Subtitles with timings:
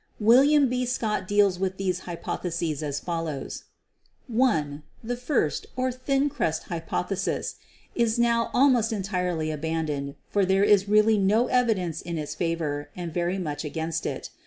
[0.19, 0.83] William B.
[0.83, 3.65] Scott deals with these hypotheses as follows:
[4.27, 7.57] "(1) The first, or "thin crust" hypothesis,
[7.93, 13.13] is now almost entirely abandoned, for there is really no evidence in its favor and
[13.13, 14.31] very much against it.